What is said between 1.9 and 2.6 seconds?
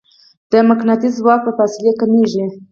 کمېږي.